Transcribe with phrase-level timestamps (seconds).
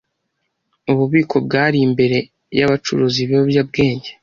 [0.91, 2.17] Ububiko bwari imbere
[2.57, 4.09] y’abacuruza ibiyobyabwenge.